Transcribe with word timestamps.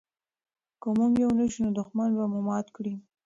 که 0.81 0.87
موږ 0.97 1.11
یو 1.23 1.31
نه 1.37 1.45
شو 1.53 1.59
نو 1.63 1.69
دښمن 1.79 2.09
به 2.17 2.25
مو 2.31 2.39
مات 2.47 2.67
کړي. 2.75 2.93